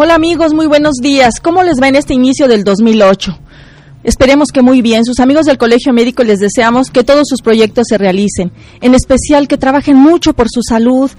[0.00, 1.40] Hola amigos, muy buenos días.
[1.42, 3.36] ¿Cómo les va en este inicio del 2008?
[4.04, 5.04] Esperemos que muy bien.
[5.04, 9.48] Sus amigos del Colegio Médico les deseamos que todos sus proyectos se realicen, en especial
[9.48, 11.10] que trabajen mucho por su salud,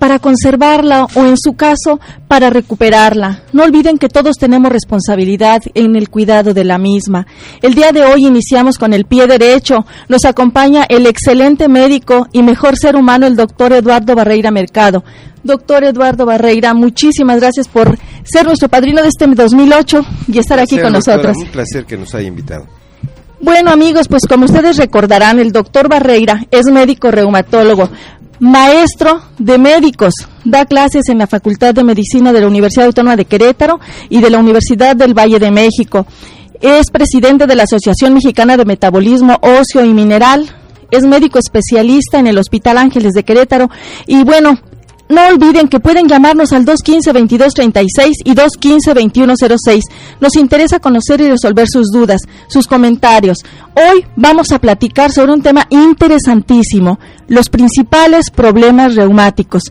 [0.00, 3.42] para conservarla o en su caso para recuperarla.
[3.52, 7.26] No olviden que todos tenemos responsabilidad en el cuidado de la misma.
[7.60, 9.84] El día de hoy iniciamos con el pie derecho.
[10.08, 15.04] Nos acompaña el excelente médico y mejor ser humano, el doctor Eduardo Barreira Mercado.
[15.44, 20.78] Doctor Eduardo Barreira, muchísimas gracias por ser nuestro padrino de este 2008 y estar aquí
[20.78, 21.36] con nosotros.
[21.36, 22.66] Un placer que nos haya invitado.
[23.42, 27.88] Bueno amigos, pues como ustedes recordarán, el doctor Barreira es médico reumatólogo,
[28.40, 33.26] maestro de médicos, da clases en la Facultad de Medicina de la Universidad Autónoma de
[33.26, 36.06] Querétaro y de la Universidad del Valle de México.
[36.60, 40.50] Es presidente de la Asociación Mexicana de Metabolismo Óseo y Mineral.
[40.90, 43.70] Es médico especialista en el Hospital Ángeles de Querétaro.
[44.06, 44.58] Y bueno,
[45.10, 49.82] no olviden que pueden llamarnos al 215-2236 y 215-2106.
[50.20, 53.38] Nos interesa conocer y resolver sus dudas, sus comentarios.
[53.74, 59.64] Hoy vamos a platicar sobre un tema interesantísimo, los principales problemas reumáticos.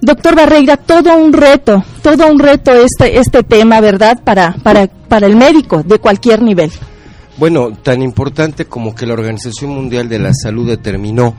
[0.00, 4.22] Doctor Barreira, todo un reto, todo un reto este, este tema, ¿verdad?
[4.22, 6.70] Para, para, para el médico de cualquier nivel.
[7.36, 11.34] Bueno, tan importante como que la Organización Mundial de la Salud determinó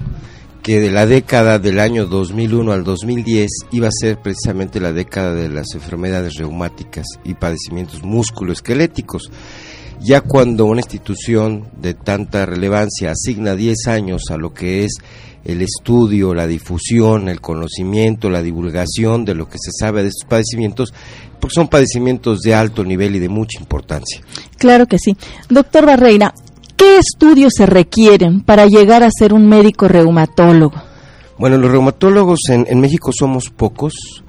[0.66, 5.36] que de la década del año 2001 al 2010 iba a ser precisamente la década
[5.36, 9.30] de las enfermedades reumáticas y padecimientos musculoesqueléticos.
[10.02, 14.94] Ya cuando una institución de tanta relevancia asigna 10 años a lo que es
[15.44, 20.28] el estudio, la difusión, el conocimiento, la divulgación de lo que se sabe de estos
[20.28, 20.96] padecimientos,
[21.40, 24.20] porque son padecimientos de alto nivel y de mucha importancia.
[24.58, 25.16] Claro que sí.
[25.48, 26.34] Doctor Barreira,
[26.76, 30.82] ¿Qué estudios se requieren para llegar a ser un médico reumatólogo?
[31.38, 34.24] Bueno, los reumatólogos en, México somos pocos,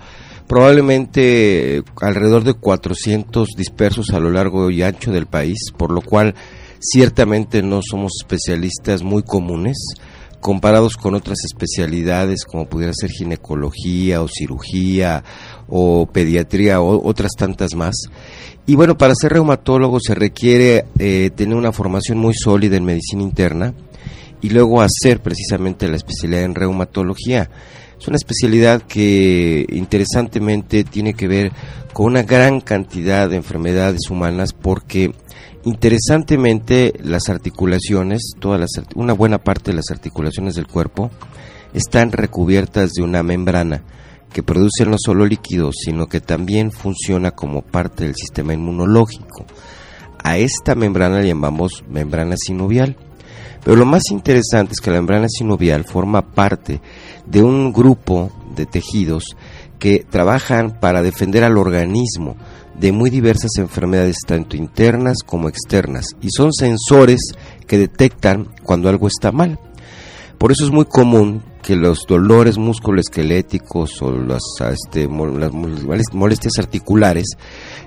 [0.49, 6.35] probablemente alrededor de 400 dispersos a lo largo y ancho del país, por lo cual
[6.81, 9.77] ciertamente no somos especialistas muy comunes
[10.41, 15.25] comparados con otras especialidades como pudiera ser ginecología o cirugía
[15.69, 17.95] o pediatría o otras tantas más.
[18.67, 23.23] Y bueno, para ser reumatólogo se requiere eh, tener una formación muy sólida en medicina
[23.23, 23.75] interna
[24.41, 27.51] y luego hacer precisamente la especialidad en reumatología.
[27.99, 31.53] Es una especialidad que interesantemente tiene que ver
[31.93, 35.13] con una gran cantidad de enfermedades humanas porque
[35.67, 41.11] interesantemente las articulaciones, todas las, una buena parte de las articulaciones del cuerpo
[41.75, 43.83] están recubiertas de una membrana
[44.33, 49.45] que produce no solo líquidos, sino que también funciona como parte del sistema inmunológico.
[50.23, 52.97] A esta membrana le llamamos membrana sinovial.
[53.65, 56.81] Pero lo más interesante es que la membrana sinovial forma parte
[57.27, 59.37] de un grupo de tejidos
[59.81, 62.37] que trabajan para defender al organismo
[62.79, 67.21] de muy diversas enfermedades, tanto internas como externas, y son sensores
[67.67, 69.59] que detectan cuando algo está mal.
[70.39, 75.53] Por eso es muy común que los dolores musculoesqueléticos o las, este, las
[76.13, 77.25] molestias articulares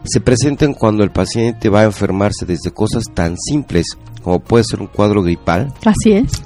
[0.03, 3.85] se presenten cuando el paciente va a enfermarse desde cosas tan simples
[4.23, 5.71] como puede ser un cuadro gripal.
[5.85, 6.41] Así es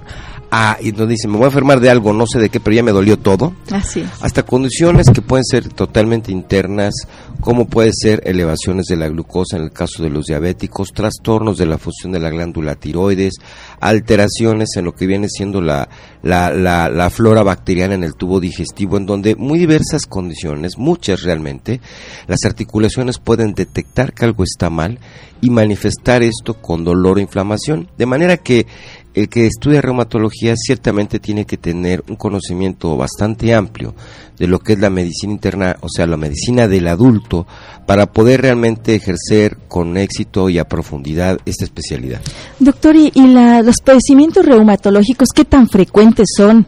[0.55, 2.83] Ah, y dice, me voy a enfermar de algo, no sé de qué, pero ya
[2.83, 3.55] me dolió todo.
[3.71, 6.93] Así Hasta condiciones que pueden ser totalmente internas,
[7.41, 11.65] como puede ser elevaciones de la glucosa en el caso de los diabéticos, trastornos de
[11.65, 13.33] la función de la glándula tiroides,
[13.79, 15.89] alteraciones en lo que viene siendo la,
[16.21, 21.81] la, flora bacteriana en el tubo digestivo, en donde muy diversas condiciones, muchas realmente,
[22.27, 24.99] las articulaciones pueden detectar que algo está mal
[25.41, 27.89] y manifestar esto con dolor o inflamación.
[27.97, 28.65] De manera que
[29.13, 33.93] el que estudia reumatología ciertamente tiene que tener un conocimiento bastante amplio
[34.37, 37.22] de lo que es la medicina interna, o sea, la medicina del adulto,
[37.85, 42.21] para poder realmente ejercer con éxito y a profundidad esta especialidad.
[42.59, 46.67] Doctor, ¿y, los padecimientos reumatológicos qué tan frecuentes son?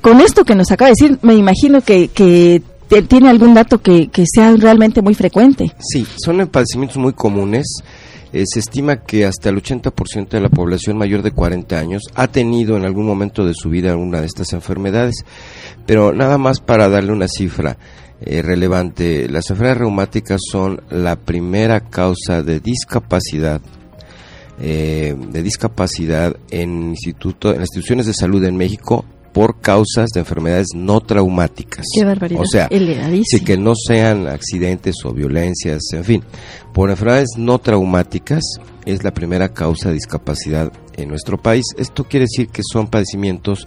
[0.00, 2.62] Con esto que nos acaba de decir, me imagino que, que
[3.08, 5.72] tiene algún dato que, que sea realmente muy frecuente.
[5.78, 7.82] Sí, son padecimientos muy comunes
[8.32, 12.28] eh, se estima que hasta el 80% de la población mayor de 40 años ha
[12.28, 15.24] tenido en algún momento de su vida alguna de estas enfermedades.
[15.84, 17.76] Pero nada más para darle una cifra
[18.22, 23.60] eh, relevante, las enfermedades reumáticas son la primera causa de discapacidad
[24.62, 30.68] eh, de discapacidad en, instituto, en instituciones de salud en México por causas de enfermedades
[30.74, 31.86] no traumáticas.
[31.94, 32.42] Qué barbaridad.
[32.42, 36.24] O sea, sí que no sean accidentes o violencias, en fin,
[36.74, 38.42] por enfermedades no traumáticas
[38.84, 41.64] es la primera causa de discapacidad en nuestro país.
[41.78, 43.66] Esto quiere decir que son padecimientos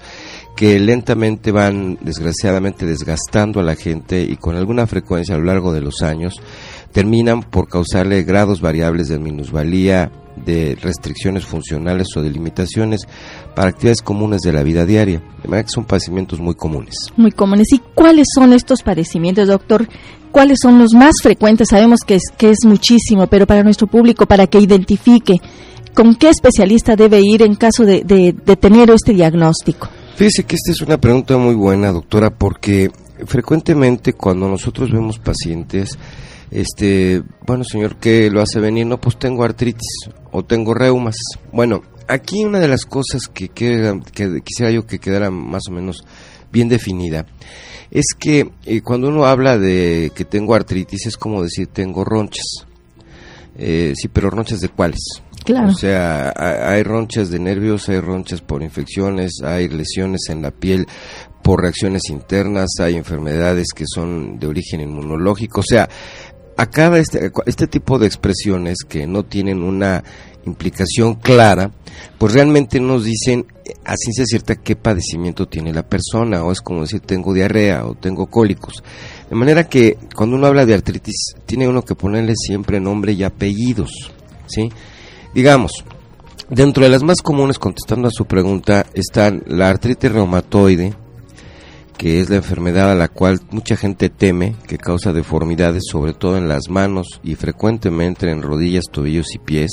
[0.56, 5.74] que lentamente van, desgraciadamente, desgastando a la gente y con alguna frecuencia a lo largo
[5.74, 6.36] de los años
[6.92, 13.02] terminan por causarle grados variables de minusvalía, de restricciones funcionales o de limitaciones
[13.56, 15.22] para actividades comunes de la vida diaria.
[15.42, 16.96] De manera que son padecimientos muy comunes.
[17.18, 17.68] Muy comunes.
[17.74, 19.88] ¿Y cuáles son estos padecimientos, doctor?
[20.32, 21.68] ¿Cuáles son los más frecuentes?
[21.70, 25.36] Sabemos que es, que es muchísimo, pero para nuestro público, para que identifique
[25.94, 29.90] con qué especialista debe ir en caso de, de, de tener este diagnóstico.
[30.16, 32.92] Fíjese que esta es una pregunta muy buena, doctora, porque
[33.26, 35.98] frecuentemente cuando nosotros vemos pacientes,
[36.52, 38.86] este, bueno, señor, ¿qué lo hace venir?
[38.86, 41.16] No, pues tengo artritis o tengo reumas.
[41.52, 44.00] Bueno, aquí una de las cosas que, que,
[44.44, 46.04] quisiera yo que quedara más o menos
[46.52, 47.26] bien definida
[47.90, 52.68] es que eh, cuando uno habla de que tengo artritis es como decir tengo ronchas.
[53.58, 55.00] Eh, sí, pero ronchas de cuáles?
[55.70, 60.88] O sea, hay ronchas de nervios, hay ronchas por infecciones, hay lesiones en la piel
[61.44, 65.60] por reacciones internas, hay enfermedades que son de origen inmunológico.
[65.60, 65.90] O sea,
[66.58, 70.04] acá este, este tipo de expresiones que no tienen una
[70.46, 71.72] implicación clara,
[72.18, 73.46] pues realmente nos dicen
[73.86, 77.96] a ciencia cierta qué padecimiento tiene la persona, o es como decir tengo diarrea o
[77.96, 78.84] tengo cólicos.
[79.30, 83.24] De manera que cuando uno habla de artritis, tiene uno que ponerle siempre nombre y
[83.24, 84.12] apellidos,
[84.48, 84.70] ¿sí?
[85.34, 85.72] Digamos,
[86.50, 90.94] dentro de las más comunes, contestando a su pregunta, están la artritis reumatoide,
[91.98, 96.38] que es la enfermedad a la cual mucha gente teme, que causa deformidades sobre todo
[96.38, 99.72] en las manos y frecuentemente en rodillas, tobillos y pies.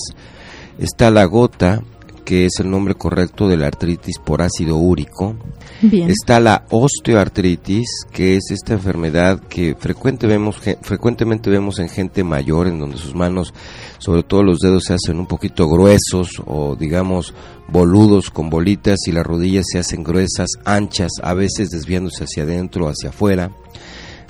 [0.78, 1.82] Está la gota,
[2.30, 5.34] que es el nombre correcto de la artritis por ácido úrico.
[5.82, 12.68] Está la osteoartritis, que es esta enfermedad que frecuente vemos, frecuentemente vemos en gente mayor,
[12.68, 13.52] en donde sus manos,
[13.98, 17.34] sobre todo los dedos, se hacen un poquito gruesos o digamos
[17.66, 22.86] boludos con bolitas y las rodillas se hacen gruesas, anchas, a veces desviándose hacia adentro
[22.86, 23.50] o hacia afuera.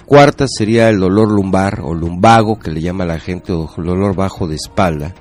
[0.06, 4.49] Cuarta sería el dolor lumbar o lumbago, que le llama la gente, o dolor bajo
[4.49, 5.14] de espalda.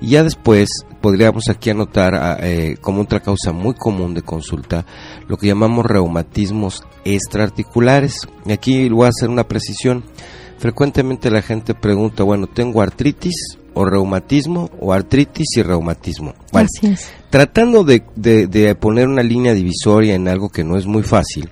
[0.00, 0.68] Y ya después
[1.00, 4.84] podríamos aquí anotar ah, eh, como otra causa muy común de consulta
[5.28, 8.28] lo que llamamos reumatismos extraarticulares.
[8.46, 10.04] Y aquí voy a hacer una precisión.
[10.58, 16.34] Frecuentemente la gente pregunta, bueno, ¿tengo artritis o reumatismo o artritis y reumatismo?
[16.52, 16.68] Bueno,
[17.30, 21.48] tratando de, de poner una línea divisoria en algo que no es muy fácil,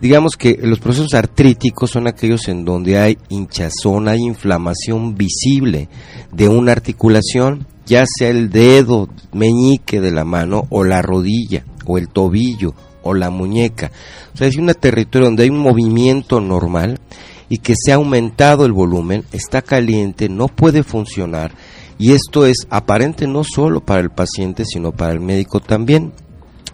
[0.00, 5.88] digamos que los procesos artríticos son aquellos en donde hay hinchazón, hay inflamación visible
[6.32, 11.98] de una articulación ya sea el dedo meñique de la mano o la rodilla o
[11.98, 12.72] el tobillo
[13.02, 13.90] o la muñeca.
[14.32, 17.00] O sea, es un territorio donde hay un movimiento normal
[17.48, 21.50] y que se ha aumentado el volumen, está caliente, no puede funcionar
[21.98, 26.12] y esto es aparente no solo para el paciente, sino para el médico también.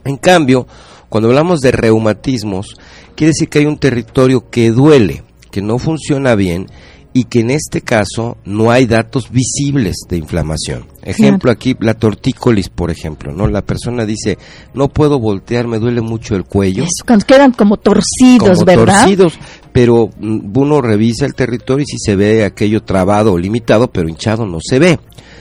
[0.05, 0.67] En cambio,
[1.09, 2.77] cuando hablamos de reumatismos,
[3.15, 6.67] quiere decir que hay un territorio que duele, que no funciona bien
[7.17, 10.85] y que en este caso no hay datos visibles de inflamación.
[11.03, 13.47] Ejemplo aquí, la tortícolis, por ejemplo, ¿no?
[13.47, 14.37] La persona dice,
[14.75, 16.85] no puedo voltear, me duele mucho el cuello.
[17.07, 19.39] cuando quedan como torcidos, como torcidos,
[19.73, 24.11] pero mm, uno revisa el territorio y si se ve aquello trabado o limitado, pero
[24.11, 24.99] hinchado no se ve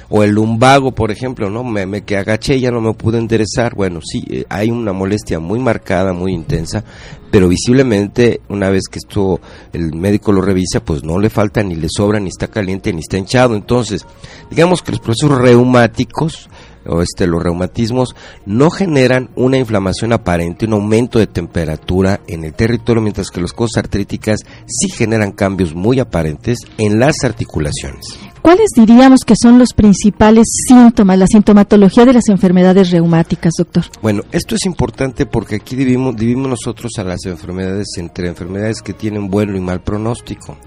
[0.10, 1.64] o el lumbago, por ejemplo, ¿no?
[1.64, 3.76] Me, me que agaché ya no me pude enderezar.
[3.76, 6.84] Bueno, sí, eh, hay una molestia muy marcada, muy intensa,
[7.32, 9.40] pero visiblemente una vez que esto
[9.74, 13.00] el médico lo revisa, pues no le falta ni le sobra, ni está caliente, ni
[13.00, 13.56] está hinchado.
[13.56, 14.06] Entonces,
[14.50, 16.50] digamos que los procesos reumáticos
[16.88, 18.16] o este, los reumatismos
[18.46, 23.54] no generan una inflamación aparente, un aumento de temperatura en el territorio, mientras que las
[23.54, 28.06] cosas artríticas sí generan cambios muy aparentes en las articulaciones.
[28.46, 33.86] ¿Cuáles diríamos que son los principales síntomas, la sintomatología de las enfermedades reumáticas, doctor?
[34.04, 38.94] Bueno, esto es importante porque aquí dividimos, dividimos nosotros a las enfermedades entre enfermedades que
[38.94, 40.60] tienen bueno y mal pronóstico.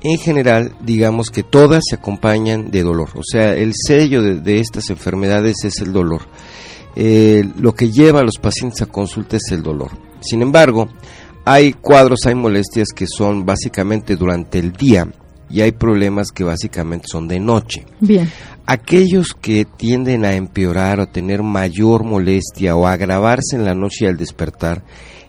[0.00, 4.90] En general, digamos que todas se acompañan de dolor, o sea, el sello de, estas
[4.90, 6.22] enfermedades es el dolor.
[6.96, 9.92] Eh, lo que lleva a los pacientes a consulta es el dolor.
[10.18, 10.88] Sin embargo,
[11.44, 15.06] hay cuadros, hay molestias que son básicamente durante el día
[15.50, 17.86] y hay problemas que básicamente son de noche.
[18.00, 18.30] Bien.
[18.66, 24.08] Aquellos que tienden a empeorar o tener mayor molestia o agravarse en la noche y
[24.08, 24.84] al despertar,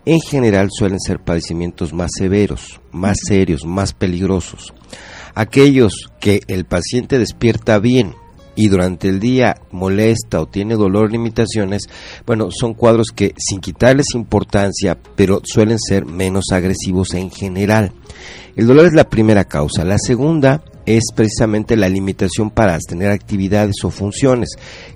[0.06, 4.74] en general suelen ser padecimientos más severos, más serios, más peligrosos.
[5.36, 8.14] Aquellos que el paciente despierta bien
[8.56, 11.84] y durante el día molesta o tiene dolor limitaciones,
[12.26, 17.94] bueno, son cuadros que sin quitarles importancia, pero suelen ser menos agresivos en general.
[18.60, 19.86] El dolor es la primera causa.
[19.86, 24.50] La segunda es precisamente la limitación para tener actividades o funciones,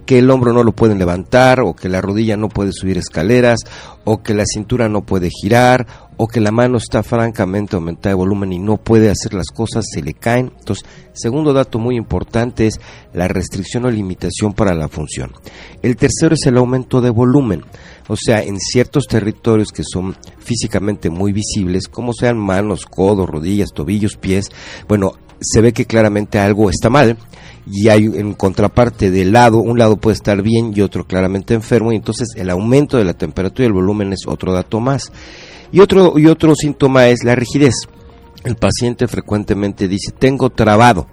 [0.05, 3.61] que el hombro no lo pueden levantar o que la rodilla no puede subir escaleras
[4.03, 8.15] o que la cintura no puede girar o que la mano está francamente aumentada de
[8.15, 10.51] volumen y no puede hacer las cosas, se le caen.
[10.59, 12.81] Entonces, segundo dato muy importante es
[13.13, 15.31] la restricción o limitación para la función.
[15.81, 17.63] El tercero es el aumento de volumen.
[18.07, 23.69] O sea, en ciertos territorios que son físicamente muy visibles, como sean manos, codos, rodillas,
[23.73, 24.49] tobillos, pies,
[24.87, 27.17] bueno, se ve que claramente algo está mal
[27.65, 31.91] y hay en contraparte del lado, un lado puede estar bien y otro claramente enfermo
[31.91, 35.11] y entonces el aumento de la temperatura y el volumen es otro dato más.
[35.71, 37.73] Y otro, y otro síntoma es la rigidez.
[38.43, 41.07] El paciente frecuentemente dice, tengo trabado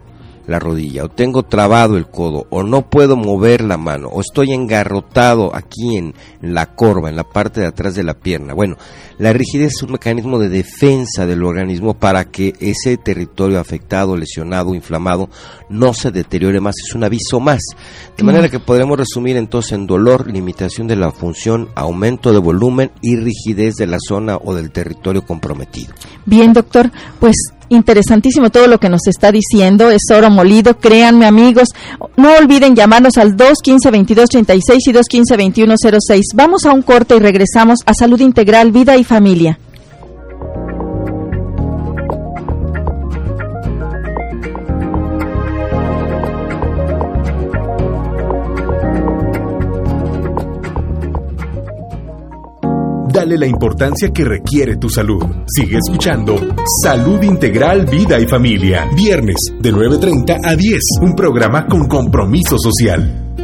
[0.51, 4.53] la rodilla, o tengo trabado el codo, o no puedo mover la mano, o estoy
[4.53, 8.53] engarrotado aquí en la corva, en la parte de atrás de la pierna.
[8.53, 8.77] Bueno,
[9.19, 14.75] la rigidez es un mecanismo de defensa del organismo para que ese territorio afectado, lesionado,
[14.75, 15.31] inflamado,
[15.69, 17.61] no se deteriore más, es un aviso más.
[18.17, 22.91] De manera que podremos resumir entonces en dolor, limitación de la función, aumento de volumen
[23.03, 25.95] y rigidez de la zona o del territorio comprometido.
[26.27, 26.91] Bien, doctor,
[27.21, 27.37] pues
[27.71, 31.69] interesantísimo todo lo que nos está diciendo, es oro molido, créanme amigos,
[32.17, 36.21] no olviden llamarnos al 215-2236 y 215-2106.
[36.35, 39.59] Vamos a un corte y regresamos a Salud Integral, Vida y Familia.
[53.39, 55.25] La importancia que requiere tu salud.
[55.47, 56.35] Sigue escuchando
[56.83, 58.89] Salud Integral, Vida y Familia.
[58.97, 60.81] Viernes de 9.30 a 10.
[61.03, 63.35] Un programa con compromiso social.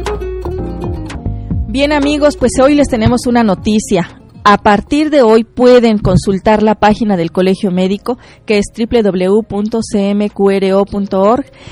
[1.69, 4.21] Bien amigos, pues hoy les tenemos una noticia.
[4.43, 9.45] A partir de hoy pueden consultar la página del Colegio Médico, que es www.cmqro.org,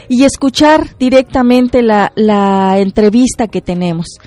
[0.08, 4.20] y escuchar directamente la, la entrevista que tenemos.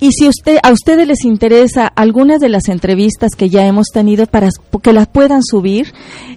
[0.00, 4.26] Y si usted, a ustedes les interesa algunas de las entrevistas que ya hemos tenido
[4.26, 4.50] para
[4.82, 5.92] que las puedan subir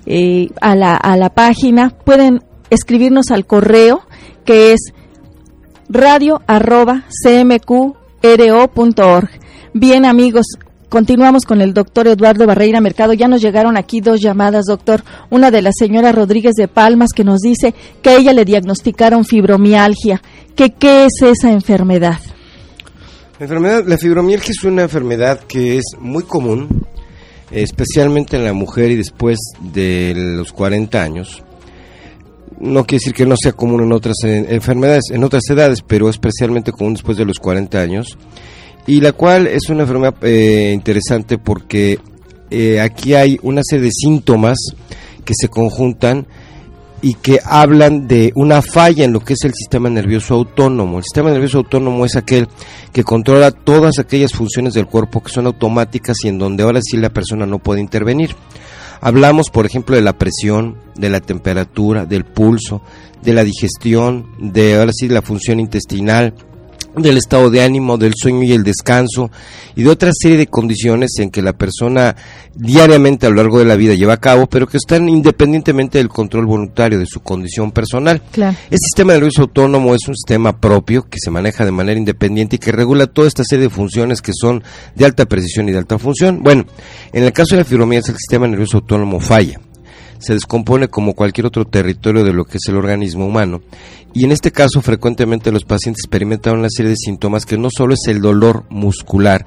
[0.05, 4.01] eh, a, la, a la página, pueden escribirnos al correo
[4.45, 4.93] que es
[5.89, 7.69] radio arroba cmqro.org.
[9.73, 10.45] Bien amigos,
[10.89, 13.11] Continuamos con el doctor Eduardo Barreira Mercado.
[13.11, 15.03] Ya nos llegaron aquí dos llamadas, doctor.
[15.29, 19.25] Una de la señora Rodríguez de Palmas que nos dice que a ella le diagnosticaron
[19.25, 20.21] fibromialgia.
[20.55, 22.19] ¿Qué es esa enfermedad?
[23.39, 26.87] La enfermedad, la fibromialgia es una enfermedad que es muy común,
[27.51, 31.43] especialmente en la mujer y después de los 40 años.
[32.59, 36.09] No quiere decir que no sea común en otras eh, enfermedades, en otras edades, pero
[36.09, 38.17] especialmente común después de los 40 años.
[38.87, 41.99] Y la cual es una enfermedad eh, interesante porque
[42.49, 44.57] eh, aquí hay una serie de síntomas
[45.23, 46.25] que se conjuntan
[47.01, 50.97] y que hablan de una falla en lo que es el sistema nervioso autónomo.
[50.97, 52.47] El sistema nervioso autónomo es aquel
[52.91, 56.97] que controla todas aquellas funciones del cuerpo que son automáticas y en donde ahora sí
[56.97, 58.35] la persona no puede intervenir.
[58.99, 62.81] Hablamos, por ejemplo, de la presión, de la temperatura, del pulso,
[63.21, 66.33] de la digestión, de ahora sí la función intestinal,
[67.01, 69.31] del estado de ánimo, del sueño y el descanso
[69.75, 72.15] y de otra serie de condiciones en que la persona
[72.55, 76.09] diariamente a lo largo de la vida lleva a cabo, pero que están independientemente del
[76.09, 78.21] control voluntario de su condición personal.
[78.31, 78.57] Claro.
[78.65, 82.59] Este sistema nervioso autónomo es un sistema propio que se maneja de manera independiente y
[82.59, 84.63] que regula toda esta serie de funciones que son
[84.95, 86.41] de alta precisión y de alta función.
[86.41, 86.65] Bueno,
[87.13, 89.59] en el caso de la fibromialgia el sistema nervioso autónomo falla
[90.19, 93.61] se descompone como cualquier otro territorio de lo que es el organismo humano.
[94.13, 97.93] Y en este caso, frecuentemente los pacientes experimentan una serie de síntomas que no solo
[97.93, 99.45] es el dolor muscular,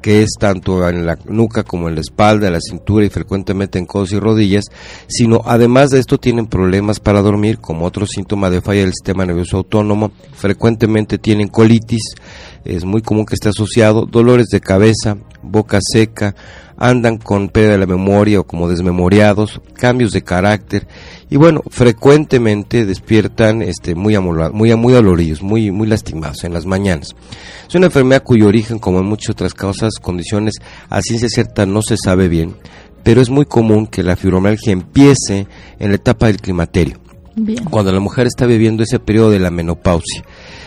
[0.00, 3.86] que es tanto en la nuca como en la espalda, la cintura y frecuentemente en
[3.86, 4.64] codos y rodillas,
[5.08, 9.26] sino además de esto tienen problemas para dormir, como otro síntoma de falla del sistema
[9.26, 12.14] nervioso autónomo, frecuentemente tienen colitis,
[12.64, 16.34] es muy común que esté asociado, dolores de cabeza, boca seca,
[16.82, 20.88] andan con pérdida de la memoria o como desmemoriados, cambios de carácter
[21.30, 27.14] y bueno, frecuentemente despiertan este, muy, muy, muy doloridos, muy, muy lastimados en las mañanas.
[27.68, 30.54] Es una enfermedad cuyo origen, como en muchas otras causas, condiciones
[30.88, 32.56] a ciencia cierta no se sabe bien,
[33.04, 35.46] pero es muy común que la fibromialgia empiece
[35.78, 36.98] en la etapa del climaterio.
[37.70, 40.22] Cuando la mujer está viviendo ese periodo de la menopausia,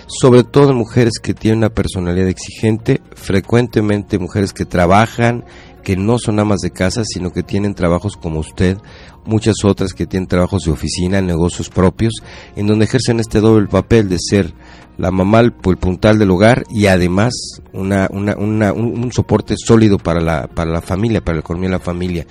[0.07, 5.45] sobre todo en mujeres que tienen una personalidad exigente, frecuentemente mujeres que trabajan,
[5.85, 8.77] que no son amas de casa, sino que tienen trabajos como usted,
[9.23, 12.15] muchas otras que tienen trabajos de oficina, negocios propios,
[12.55, 14.53] en donde ejercen este doble papel de ser
[14.97, 17.33] la mamá, el, puntal del hogar y además
[17.71, 21.75] una, una, una, un, soporte sólido para la, para la familia, para la economía de
[21.75, 22.25] la familia.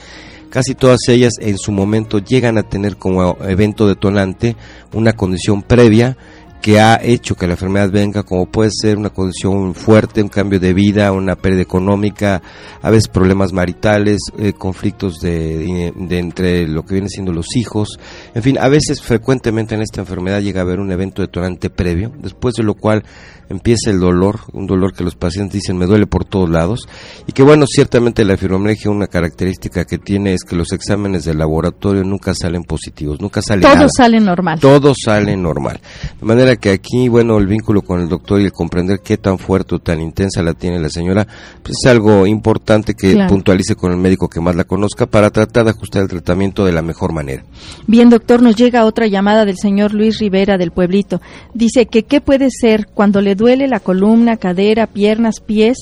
[0.50, 4.56] Casi todas ellas en su momento llegan a tener como evento detonante
[4.92, 6.16] una condición previa
[6.64, 10.58] que ha hecho que la enfermedad venga, como puede ser una condición fuerte, un cambio
[10.58, 12.40] de vida, una pérdida económica,
[12.80, 17.98] a veces problemas maritales, eh, conflictos de, entre lo que vienen siendo los hijos,
[18.34, 22.10] en fin, a veces frecuentemente en esta enfermedad llega a haber un evento detonante previo,
[22.18, 23.04] después de lo cual
[23.48, 26.88] empieza el dolor, un dolor que los pacientes dicen me duele por todos lados
[27.26, 31.34] y que bueno, ciertamente la fibromialgia una característica que tiene es que los exámenes de
[31.34, 34.60] laboratorio nunca salen positivos, nunca sale Todo sale normal.
[34.60, 35.80] Todo sale normal.
[36.20, 39.38] De manera que aquí, bueno, el vínculo con el doctor y el comprender qué tan
[39.38, 41.26] fuerte o tan intensa la tiene la señora,
[41.62, 45.64] pues es algo importante que puntualice con el médico que más la conozca para tratar
[45.64, 47.44] de ajustar el tratamiento de la mejor manera.
[47.86, 51.20] Bien, doctor, nos llega otra llamada del señor Luis Rivera del Pueblito.
[51.52, 55.78] Dice que qué puede ser cuando le duele la columna, cadera, piernas, pies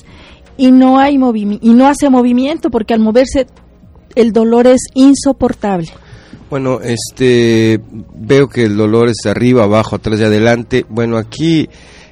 [0.56, 3.46] y no hay y no hace movimiento porque al moverse
[4.14, 5.88] el dolor es insoportable.
[6.52, 7.80] Bueno, este
[8.14, 10.84] veo que el dolor es arriba, abajo, atrás y adelante.
[10.86, 11.66] Bueno, aquí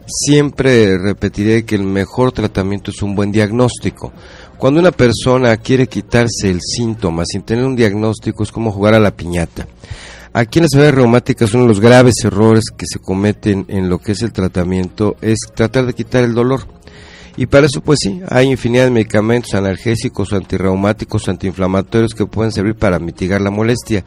[0.07, 4.15] siempre repetiré que el mejor tratamiento es un buen diagnóstico.
[4.57, 8.99] Cuando una persona quiere quitarse el síntoma sin tener un diagnóstico es como jugar a
[8.99, 9.67] la piñata.
[10.33, 13.99] Aquí en las enfermedades reumáticas uno de los graves errores que se cometen en lo
[13.99, 16.67] que es el tratamiento es tratar de quitar el dolor.
[17.41, 22.75] Y para eso, pues sí, hay infinidad de medicamentos analgésicos, antirreumáticos, antiinflamatorios que pueden servir
[22.75, 24.05] para mitigar la molestia.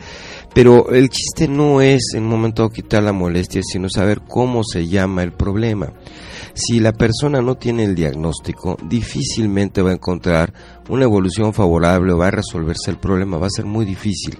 [0.54, 4.88] Pero el chiste no es en un momento quitar la molestia, sino saber cómo se
[4.88, 5.94] llama el problema.
[6.54, 10.54] Si la persona no tiene el diagnóstico, difícilmente va a encontrar
[10.90, 14.38] una evolución favorable o va a resolverse el problema, va a ser muy difícil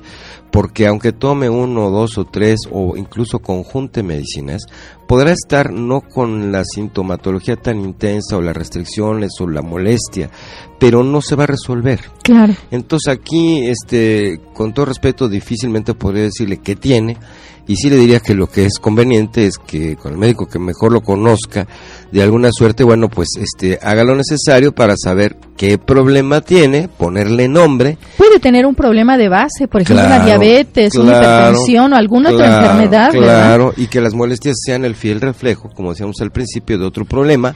[0.54, 4.68] porque aunque tome uno, dos o tres o incluso conjunte medicinas,
[5.08, 10.30] podrá estar no con la sintomatología tan intensa o las restricciones o la molestia,
[10.80, 12.02] pero no se va a resolver.
[12.22, 12.54] Claro.
[12.70, 17.18] Entonces aquí, este, con todo respeto, difícilmente podría decirle qué tiene,
[17.68, 20.60] y sí le diría que lo que es conveniente es que con el médico que
[20.60, 21.66] mejor lo conozca,
[22.12, 27.48] de alguna suerte, bueno, pues este haga lo necesario para saber qué problema tiene, ponerle
[27.48, 27.98] nombre.
[28.18, 32.48] Puede tener un problema de base, por ejemplo, una diabetes, una hipertensión o alguna otra
[32.48, 33.12] enfermedad.
[33.12, 37.06] Claro, y que las molestias sean el fiel reflejo, como decíamos al principio, de otro
[37.06, 37.56] problema.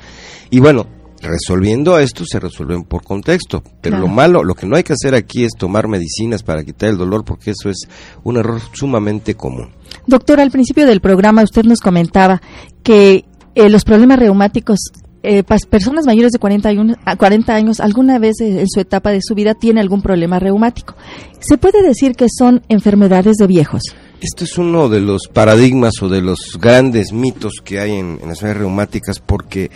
[0.50, 0.88] Y bueno,
[1.22, 5.16] resolviendo esto se resuelven por contexto, pero lo malo, lo que no hay que hacer
[5.16, 7.88] aquí es tomar medicinas para quitar el dolor porque eso es
[8.24, 9.70] un error sumamente común.
[10.06, 12.42] Doctor, al principio del programa usted nos comentaba
[12.84, 13.26] que
[13.56, 14.80] eh, los problemas reumáticos
[15.24, 16.70] eh, personas mayores de 40,
[17.18, 20.96] 40 años alguna vez en su etapa de su vida tiene algún problema reumático.
[21.40, 23.82] ¿Se puede decir que son enfermedades de viejos?
[24.22, 28.30] Esto es uno de los paradigmas o de los grandes mitos que hay en, en
[28.30, 29.70] las enfermedades reumáticas porque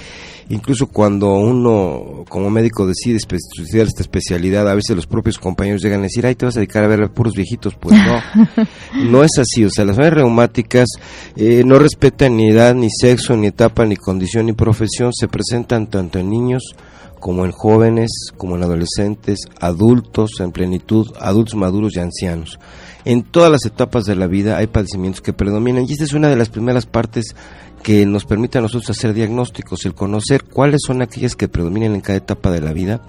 [0.50, 6.02] incluso cuando uno como médico decide estudiar esta especialidad, a veces los propios compañeros llegan
[6.02, 7.76] a decir, ay, te vas a dedicar a ver a puros viejitos.
[7.76, 8.66] Pues no,
[9.10, 9.64] no es así.
[9.66, 10.88] O sea, las enfermedades reumáticas
[11.36, 15.12] eh, no respetan ni edad, ni sexo, ni etapa, ni condición, ni profesión.
[15.14, 16.76] Se presentan tanto en niños
[17.22, 22.60] como en jóvenes, como en adolescentes, adultos en plenitud, adultos maduros y ancianos.
[23.06, 26.30] En todas las etapas de la vida hay padecimientos que predominan y esta es una
[26.30, 27.36] de las primeras partes
[27.84, 32.02] que nos permite a nosotros hacer diagnósticos, el conocer cuáles son aquellas que predominan en
[32.02, 33.02] cada etapa de la vida,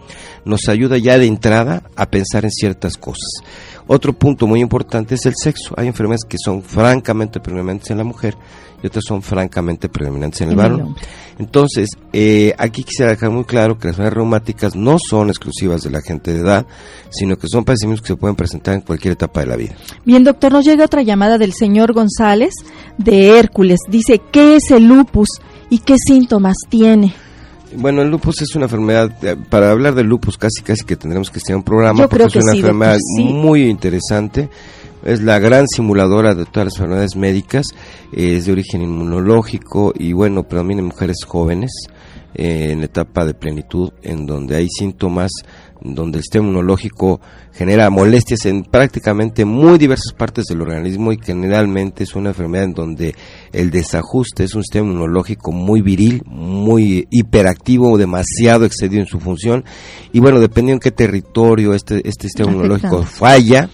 [0.45, 3.31] nos ayuda ya de entrada a pensar en ciertas cosas.
[3.87, 5.75] Otro punto muy importante es el sexo.
[5.77, 8.37] Hay enfermedades que son francamente predominantes en la mujer
[8.83, 10.97] y otras son francamente predominantes en el varón.
[11.39, 15.91] Entonces, eh, aquí quisiera dejar muy claro que las enfermedades reumáticas no son exclusivas de
[15.91, 16.67] la gente de edad,
[17.11, 19.75] sino que son padecimientos que se pueden presentar en cualquier etapa de la vida.
[20.05, 22.55] Bien, doctor, nos llega otra llamada del señor González
[22.99, 23.81] de Hércules.
[23.89, 25.29] Dice, ¿qué es el lupus
[25.71, 27.15] y qué síntomas tiene?
[27.77, 31.31] Bueno, el lupus es una enfermedad, eh, para hablar del lupus casi casi que tendremos
[31.31, 34.49] que estar un programa, porque es una enfermedad muy interesante.
[35.05, 37.67] Es la gran simuladora de todas las enfermedades médicas,
[38.13, 41.73] es de origen inmunológico y bueno, predomina en mujeres jóvenes
[42.35, 45.31] eh, en etapa de plenitud, en donde hay síntomas,
[45.85, 47.21] donde el sistema inmunológico
[47.53, 52.75] genera molestias en prácticamente muy diversas partes del organismo y generalmente es una enfermedad en
[52.75, 53.15] donde
[53.53, 59.65] el desajuste es un sistema inmunológico muy viril, muy hiperactivo, demasiado excedido en su función
[60.13, 63.69] y bueno, dependiendo en qué territorio este, este sistema inmunológico falla,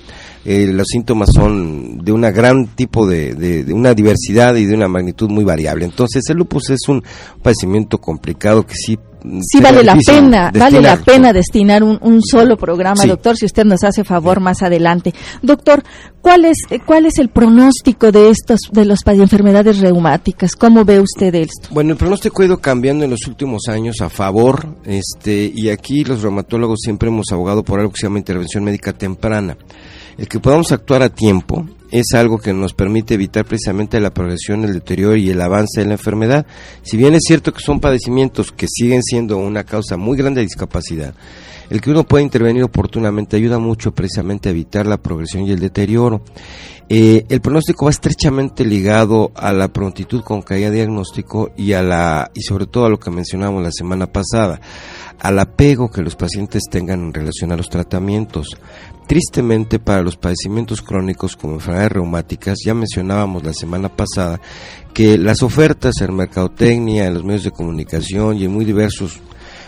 [0.45, 4.89] eh, los síntomas son de una gran tipo de, de, una diversidad y de una
[4.89, 5.85] magnitud muy variable.
[5.85, 7.03] Entonces el lupus es un
[7.43, 8.99] padecimiento complicado que sí
[9.43, 13.65] sí vale la pena, vale la pena destinar un, un solo programa, doctor, si usted
[13.65, 15.15] nos hace favor más adelante.
[15.43, 15.83] Doctor,
[16.21, 20.55] ¿cuál es cuál es el pronóstico de estos de las enfermedades reumáticas?
[20.55, 21.69] ¿Cómo ve usted esto?
[21.71, 26.05] Bueno, el pronóstico ha ido cambiando en los últimos años a favor, este, y aquí
[26.05, 29.57] los reumatólogos siempre hemos abogado por algo que se llama intervención médica temprana.
[30.19, 34.65] El que podamos actuar a tiempo es algo que nos permite evitar precisamente la progresión,
[34.65, 36.45] el deterioro y el avance de la enfermedad.
[36.83, 40.47] Si bien es cierto que son padecimientos que siguen siendo una causa muy grande de
[40.47, 41.15] discapacidad,
[41.71, 45.61] el que uno pueda intervenir oportunamente ayuda mucho precisamente a evitar la progresión y el
[45.61, 46.23] deterioro.
[46.89, 51.83] Eh, el pronóstico va estrechamente ligado a la prontitud con que haya diagnóstico y a
[51.83, 54.61] la y sobre todo a lo que mencionamos la semana pasada,
[55.21, 58.57] al apego que los pacientes tengan en relación a los tratamientos.
[59.07, 64.39] Tristemente para los padecimientos crónicos como enfermedades reumáticas, ya mencionábamos la semana pasada
[64.93, 69.19] que las ofertas en mercadotecnia, en los medios de comunicación y en muy diversos,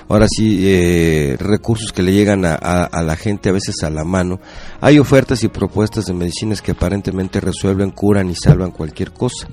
[0.08, 4.04] ahora sí, eh, recursos que le llegan a, a, la gente a veces a la
[4.04, 4.40] mano,
[4.80, 9.48] hay ofertas y propuestas de medicinas que aparentemente resuelven, curan y salvan cualquier cosa.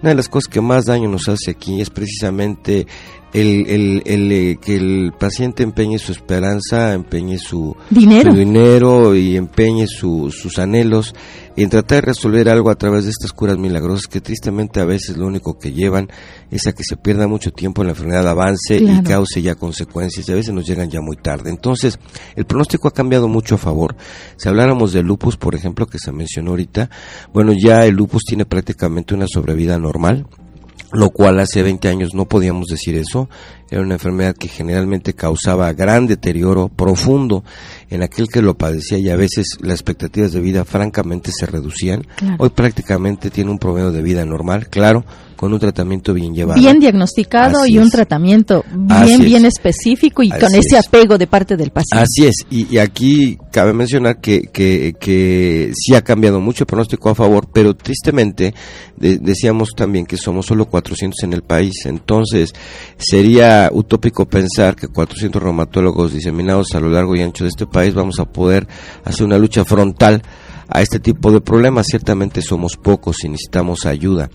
[0.00, 2.86] Una de las cosas que más daño nos hace aquí es precisamente
[3.32, 9.36] el, el, el, eh, que el paciente empeñe su esperanza, empeñe su dinero, dinero y
[9.36, 11.14] empeñe sus anhelos
[11.62, 15.16] en tratar de resolver algo a través de estas curas milagrosas que tristemente a veces
[15.16, 16.08] lo único que llevan
[16.52, 20.28] es a que se pierda mucho tiempo en la enfermedad avance y cause ya consecuencias
[20.28, 21.50] y a veces nos llegan ya muy tarde.
[21.50, 21.98] Entonces,
[22.36, 23.96] el pronóstico ha cambiado mucho a favor.
[24.36, 26.90] Si habláramos del lupus, por ejemplo, que se mencionó ahorita,
[27.32, 30.26] bueno, ya el lupus tiene prácticamente una sobrevida normal
[30.92, 33.28] lo cual hace 20 años no podíamos decir eso.
[33.70, 37.44] Era una enfermedad que generalmente causaba gran deterioro profundo
[37.90, 42.06] en aquel que lo padecía y a veces las expectativas de vida francamente se reducían.
[42.38, 45.04] Hoy prácticamente tiene un promedio de vida normal, claro,
[45.38, 46.60] con un tratamiento bien llevado.
[46.60, 51.70] Bien diagnosticado y un tratamiento bien, bien específico y con ese apego de parte del
[51.70, 52.02] paciente.
[52.04, 57.10] Así es, y, aquí cabe mencionar que, que, que, sí ha cambiado mucho el pronóstico
[57.10, 58.52] a favor, pero tristemente
[58.96, 62.52] decíamos también que somos solo 400 en el país, entonces
[62.96, 67.94] sería utópico pensar que 400 reumatólogos diseminados a lo largo y ancho de este país
[67.94, 68.66] vamos a poder
[69.04, 70.20] hacer una lucha frontal
[70.68, 71.86] a este tipo de problemas.
[71.88, 74.30] Ciertamente somos pocos y necesitamos ayuda.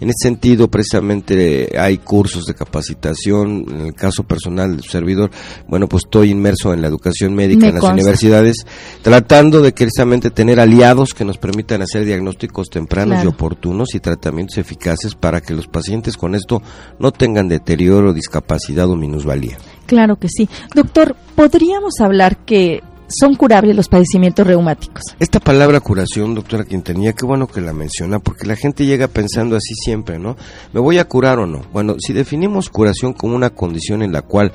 [0.00, 3.64] En este sentido, precisamente hay cursos de capacitación.
[3.68, 5.30] En el caso personal del servidor,
[5.68, 8.66] bueno, pues estoy inmerso en la educación médica en las universidades,
[9.02, 14.58] tratando de precisamente tener aliados que nos permitan hacer diagnósticos tempranos y oportunos y tratamientos
[14.58, 16.60] eficaces para que los pacientes con esto
[16.98, 19.58] no tengan deterioro, discapacidad o minusvalía.
[19.86, 20.48] Claro que sí.
[20.74, 25.02] Doctor, ¿podríamos hablar que son curables los padecimientos reumáticos.
[25.18, 29.56] Esta palabra curación, doctora Quintanilla, qué bueno que la menciona, porque la gente llega pensando
[29.56, 30.36] así siempre, ¿no?
[30.72, 31.62] ¿Me voy a curar o no?
[31.72, 34.52] Bueno, si definimos curación como una condición en la cual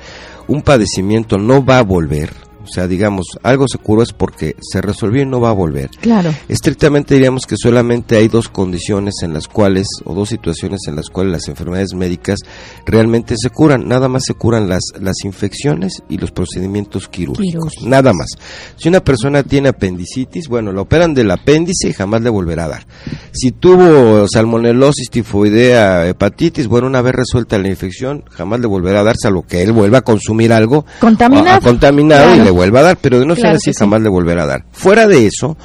[0.48, 2.30] un padecimiento no va a volver,
[2.62, 5.90] o sea, digamos, algo se curó es porque se resolvió y no va a volver.
[6.00, 6.34] Claro.
[6.48, 11.08] Estrictamente diríamos que solamente hay dos condiciones en las cuales, o dos situaciones en las
[11.08, 12.40] cuales las enfermedades médicas
[12.86, 13.88] realmente se curan.
[13.88, 17.74] Nada más se curan las, las infecciones y los procedimientos quirúrgicos.
[17.82, 18.28] Nada más.
[18.76, 22.68] Si una persona tiene apendicitis, bueno, la operan del apéndice y jamás le volverá a
[22.68, 22.86] dar.
[23.32, 29.04] Si tuvo salmonelosis, tifoidea, hepatitis, bueno, una vez resuelta la infección, jamás le volverá a
[29.04, 32.98] dar, salvo que él vuelva a consumir algo contaminado, contaminado y le vuelva a dar,
[32.98, 34.64] pero de no ser así jamás le volverá a dar.
[34.72, 35.56] Fuera de eso,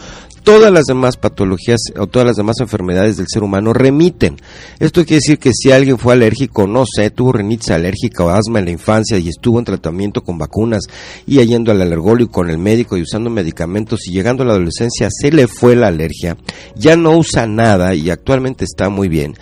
[0.47, 4.38] todas las demás patologías o todas las demás enfermedades del ser humano remiten.
[4.80, 8.60] Esto quiere decir que si alguien fue alérgico, no sé, tuvo rinitis alérgica o asma
[8.60, 10.84] en la infancia y estuvo en tratamiento con vacunas
[11.26, 15.10] y yendo al alergólogo con el médico y usando medicamentos y llegando a la adolescencia
[15.12, 16.38] se le fue la alergia,
[16.78, 19.36] ya no usa nada y actualmente está muy bien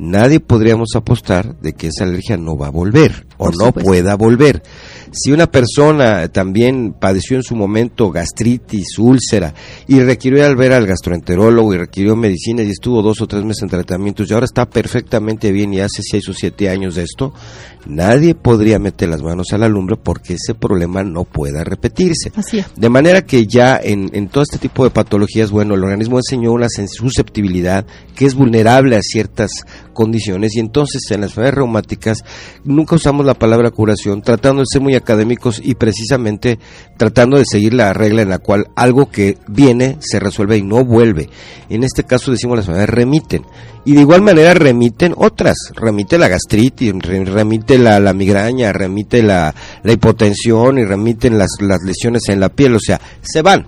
[0.00, 4.62] nadie podríamos apostar de que esa alergia no va a volver o no pueda volver.
[5.12, 9.52] Si una persona también padeció en su momento gastritis, úlcera
[9.88, 13.64] y requirió al ver al gastroenterólogo y requirió medicina y estuvo dos o tres meses
[13.64, 17.34] en tratamientos y ahora está perfectamente bien y hace seis o siete años de esto,
[17.86, 22.30] nadie podría meter las manos a la lumbre porque ese problema no pueda repetirse.
[22.76, 26.52] De manera que ya en, en todo este tipo de patologías, bueno, el organismo enseñó
[26.52, 29.50] una susceptibilidad que es vulnerable a ciertas
[30.00, 32.24] condiciones y entonces en las enfermedades reumáticas
[32.64, 36.58] nunca usamos la palabra curación, tratando de ser muy académicos y precisamente
[36.96, 40.86] tratando de seguir la regla en la cual algo que viene se resuelve y no
[40.86, 41.28] vuelve.
[41.68, 43.42] En este caso decimos las enfermedades remiten
[43.84, 49.92] y de igual manera remiten otras, remite la gastritis, remite la, migraña, remite la, la
[49.92, 53.66] hipotensión y remiten las, las lesiones en la piel, o sea, se van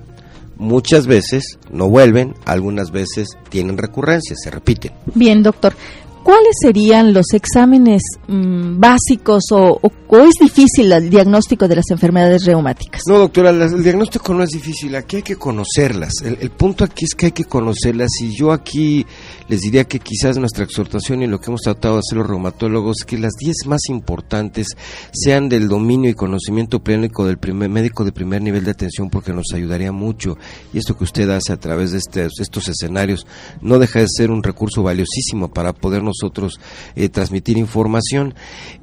[0.63, 4.93] muchas veces no vuelven, algunas veces tienen recurrencias, se repiten.
[5.15, 5.75] Bien, doctor.
[6.23, 9.81] ¿Cuáles serían los exámenes mm, básicos o,
[10.13, 13.03] es difícil el diagnóstico de las enfermedades reumáticas?
[13.07, 16.13] No, doctora, el diagnóstico no es difícil, aquí hay que conocerlas.
[16.23, 19.07] El, punto aquí es que hay que conocerlas y yo aquí
[19.49, 22.99] les diría que quizás nuestra exhortación y lo que hemos tratado de hacer los reumatólogos,
[23.07, 24.69] que las 10 más importantes
[25.13, 29.33] sean del dominio y conocimiento plénico del primer médico de primer nivel de atención porque
[29.33, 30.37] nos ayudaría mucho.
[30.73, 33.27] Y esto que usted hace a través de este, estos escenarios
[33.61, 36.61] no deja de ser un recurso valiosísimo para poder nosotros
[36.95, 38.35] eh, transmitir información.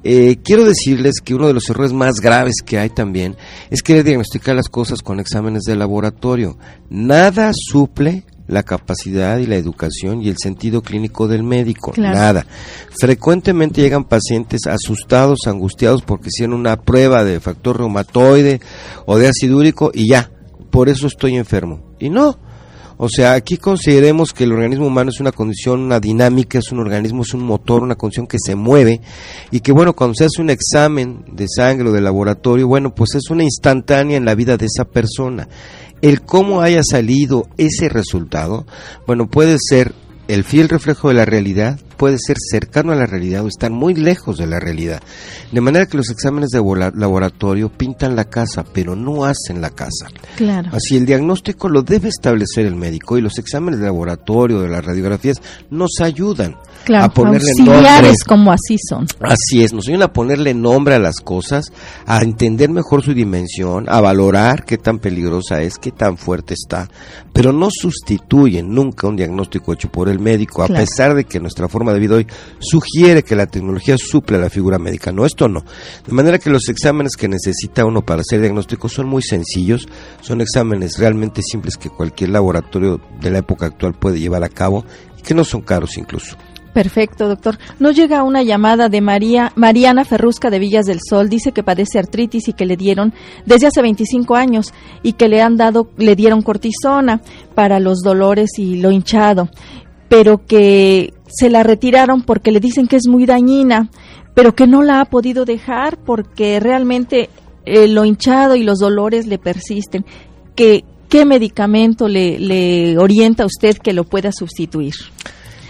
[0.04, 3.36] Eh, quiero decirles que uno de los errores más graves que hay también
[3.70, 6.58] es querer diagnosticar las cosas con exámenes de laboratorio.
[6.88, 11.92] Nada suple la capacidad y la educación y el sentido clínico del médico.
[11.96, 12.44] Nada.
[12.98, 18.60] Frecuentemente llegan pacientes asustados, angustiados porque hicieron una prueba de factor reumatoide
[19.06, 20.30] o de ácido úrico y ya,
[20.70, 21.94] por eso estoy enfermo.
[22.00, 22.38] Y no,
[23.02, 26.80] o sea, aquí consideremos que el organismo humano es una condición, una dinámica, es un
[26.80, 29.00] organismo, es un motor, una condición que se mueve
[29.50, 33.14] y que bueno, cuando se hace un examen de sangre o de laboratorio, bueno, pues
[33.14, 35.48] es una instantánea en la vida de esa persona.
[36.02, 38.66] El cómo haya salido ese resultado,
[39.06, 39.94] bueno, puede ser
[40.34, 43.94] el fiel reflejo de la realidad, puede ser cercano a la realidad o estar muy
[43.94, 45.02] lejos de la realidad.
[45.50, 46.60] De manera que los exámenes de
[46.94, 50.06] laboratorio pintan la casa, pero no hacen la casa.
[50.36, 50.70] Claro.
[50.72, 54.84] Así el diagnóstico lo debe establecer el médico y los exámenes de laboratorio, de las
[54.84, 56.56] radiografías, nos ayudan
[56.96, 58.12] a ponerle nombre.
[58.26, 59.06] como así son.
[59.20, 61.72] Así es, nos ayudan a ponerle nombre a las cosas,
[62.06, 66.88] a entender mejor su dimensión, a valorar qué tan peligrosa es, qué tan fuerte está,
[67.32, 71.68] pero no sustituyen nunca un diagnóstico hecho por el médico, a pesar de que nuestra
[71.68, 72.26] forma de vida hoy
[72.58, 75.12] sugiere que la tecnología suple a la figura médica.
[75.12, 75.64] No, esto no.
[76.06, 79.88] De manera que los exámenes que necesita uno para hacer diagnóstico son muy sencillos,
[80.20, 84.84] son exámenes realmente simples que cualquier laboratorio de la época actual puede llevar a cabo
[85.18, 86.36] y que no son caros incluso.
[86.72, 87.58] Perfecto, doctor.
[87.80, 91.28] Nos llega una llamada de María Mariana Ferrusca de Villas del Sol.
[91.28, 93.12] Dice que padece artritis y que le dieron
[93.44, 97.22] desde hace 25 años y que le han dado, le dieron cortisona
[97.56, 99.48] para los dolores y lo hinchado,
[100.08, 103.90] pero que se la retiraron porque le dicen que es muy dañina,
[104.34, 107.30] pero que no la ha podido dejar porque realmente
[107.64, 110.04] eh, lo hinchado y los dolores le persisten.
[110.54, 114.94] ¿Qué, qué medicamento le, le orienta a usted que lo pueda sustituir?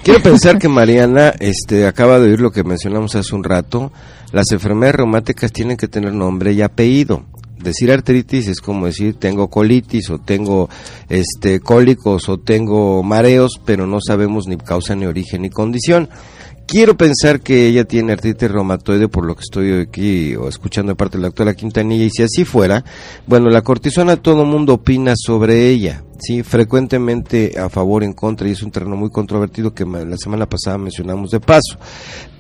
[0.03, 3.93] Quiero pensar que Mariana este, acaba de oír lo que mencionamos hace un rato.
[4.33, 7.25] Las enfermedades reumáticas tienen que tener nombre y apellido
[7.63, 10.69] decir artritis es como decir tengo colitis o tengo
[11.09, 16.09] este cólicos o tengo mareos, pero no sabemos ni causa ni origen ni condición.
[16.67, 20.97] Quiero pensar que ella tiene artritis reumatoide por lo que estoy aquí o escuchando de
[20.97, 22.85] parte de la doctora Quintanilla y si así fuera,
[23.27, 28.53] bueno, la cortisona todo mundo opina sobre ella sí, frecuentemente a favor, en contra, y
[28.53, 31.79] es un terreno muy controvertido que la semana pasada mencionamos de paso.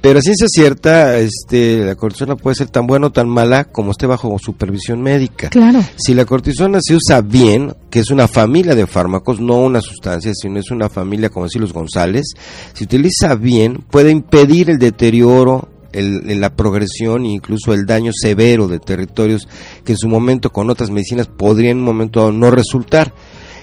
[0.01, 3.91] Pero a ciencia cierta, este, la cortisona puede ser tan buena o tan mala como
[3.91, 5.51] esté bajo supervisión médica.
[5.51, 5.81] Claro.
[5.97, 10.33] Si la cortisona se usa bien, que es una familia de fármacos, no una sustancia,
[10.35, 12.25] sino es una familia, como decir los González,
[12.73, 18.69] si utiliza bien, puede impedir el deterioro el, la progresión e incluso el daño severo
[18.69, 19.49] de territorios
[19.85, 23.13] que en su momento con otras medicinas podrían en un momento no resultar.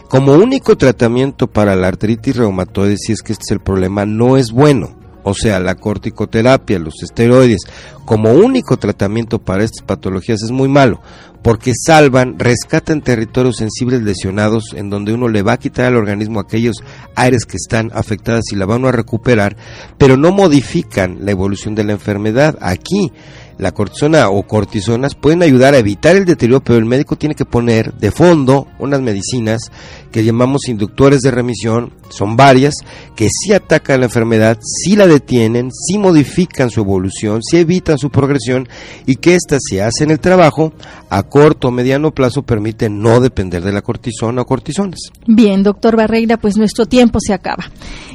[0.10, 4.38] Como único tratamiento para la artritis reumatoide, si es que este es el problema, no
[4.38, 4.96] es bueno.
[5.24, 7.64] O sea, la corticoterapia, los esteroides,
[8.06, 11.02] como único tratamiento para estas patologías es muy malo,
[11.42, 16.40] porque salvan, rescatan territorios sensibles lesionados en donde uno le va a quitar al organismo
[16.40, 16.78] aquellos
[17.14, 19.58] áreas que están afectadas y la van a recuperar,
[19.98, 22.58] pero no modifican la evolución de la enfermedad.
[22.62, 23.12] Aquí
[23.58, 27.46] la cortisona o cortisonas pueden ayudar a evitar el deterioro, pero el médico tiene que
[27.46, 29.72] poner de fondo unas medicinas
[30.12, 32.76] que llamamos inductores de remisión, son varias,
[33.16, 38.10] que sí atacan la enfermedad, sí la detienen, sí modifican su evolución, sí evitan su
[38.10, 38.68] progresión
[39.06, 40.74] y que éstas si hacen el trabajo
[41.10, 45.00] a corto o mediano plazo permiten no depender de la cortisona o cortisonas.
[45.26, 47.70] Bien, doctor Barreira, pues nuestro tiempo se acaba.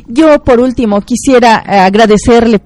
[0.07, 2.61] Yo por último quisiera agradecerle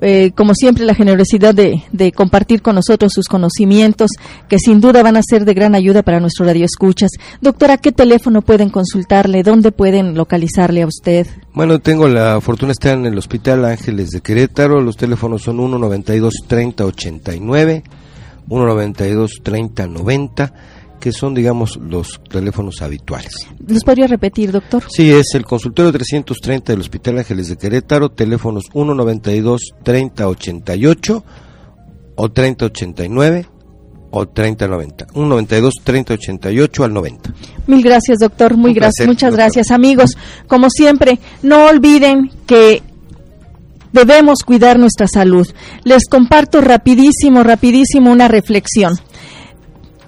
[0.00, 4.10] eh, como siempre, la generosidad de, compartir con nosotros sus conocimientos,
[4.48, 7.10] que sin duda van a ser de gran ayuda para nuestro radio escuchas.
[7.40, 9.42] Doctora, ¿qué teléfono pueden consultarle?
[9.42, 11.26] ¿Dónde pueden localizarle a usted?
[11.52, 14.80] Bueno, tengo la fortuna de estar en el Hospital Ángeles de Querétaro.
[14.80, 17.82] Los teléfonos son 192 3089,
[18.48, 20.52] 192 3090
[20.98, 23.32] que son, digamos, los teléfonos habituales.
[23.66, 24.84] ¿Los podría repetir, doctor?
[24.88, 31.22] Sí, es el consultorio 330 del Hospital Ángeles de Querétaro, teléfonos 192-3088
[32.16, 33.46] o 3089
[34.10, 35.06] o 3090.
[35.08, 37.34] 192-3088 al 90.
[37.66, 38.56] Mil gracias, doctor.
[38.56, 39.06] Muy gracias.
[39.06, 40.16] Muchas gracias, amigos.
[40.46, 42.82] Como siempre, no olviden que
[43.92, 45.48] Debemos cuidar nuestra salud.
[45.84, 48.94] Les comparto rapidísimo, rapidísimo una reflexión.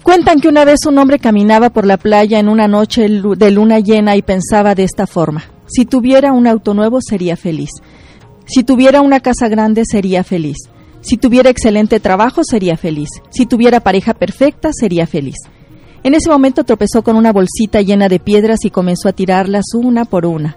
[0.02, 3.80] Cuentan que una vez un hombre caminaba por la playa en una noche de luna
[3.80, 5.44] llena y pensaba de esta forma.
[5.66, 7.70] Si tuviera un auto nuevo sería feliz.
[8.46, 10.56] Si tuviera una casa grande sería feliz.
[11.02, 13.08] Si tuviera excelente trabajo sería feliz.
[13.30, 15.36] Si tuviera pareja perfecta sería feliz.
[16.02, 20.04] En ese momento tropezó con una bolsita llena de piedras y comenzó a tirarlas una
[20.04, 20.56] por una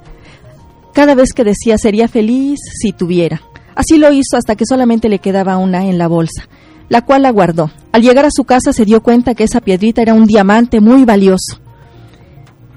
[0.94, 3.42] cada vez que decía sería feliz si tuviera.
[3.76, 6.48] Así lo hizo hasta que solamente le quedaba una en la bolsa,
[6.94, 7.72] la cual la guardó.
[7.92, 11.06] Al llegar a su casa se dio cuenta que esa piedrita era un diamante muy
[11.06, 11.60] valioso.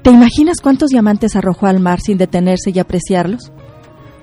[0.00, 3.52] ¿Te imaginas cuántos diamantes arrojó al mar sin detenerse y apreciarlos?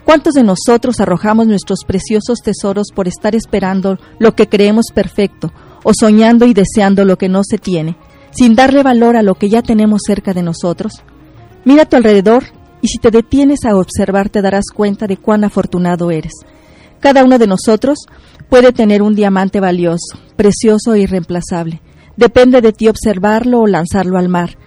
[0.03, 5.53] ¿Cuántos de nosotros arrojamos nuestros preciosos tesoros por estar esperando lo que creemos perfecto
[5.83, 7.95] o soñando y deseando lo que no se tiene,
[8.31, 11.03] sin darle valor a lo que ya tenemos cerca de nosotros?
[11.65, 12.45] Mira a tu alrededor
[12.81, 16.33] y si te detienes a observar te darás cuenta de cuán afortunado eres.
[17.03, 17.97] Cada uno de nosotros
[18.47, 21.81] puede tener un diamante valioso, precioso e irreemplazable.
[22.15, 24.57] Depende de ti observarlo o lanzarlo al mar.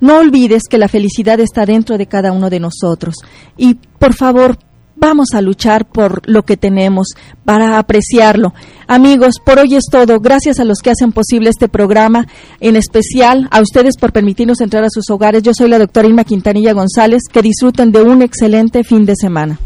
[0.00, 3.14] No olvides que la felicidad está dentro de cada uno de nosotros.
[3.56, 4.58] Y por favor,
[5.02, 7.14] Vamos a luchar por lo que tenemos
[7.46, 8.52] para apreciarlo.
[8.86, 10.20] Amigos, por hoy es todo.
[10.20, 12.26] Gracias a los que hacen posible este programa,
[12.60, 15.42] en especial a ustedes por permitirnos entrar a sus hogares.
[15.42, 17.22] Yo soy la doctora Irma Quintanilla González.
[17.32, 19.58] Que disfruten de un excelente fin de semana.